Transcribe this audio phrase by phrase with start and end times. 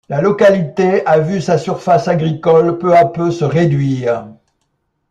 [0.09, 4.25] La localité a vu sa surface agricole peu à peu se réduire.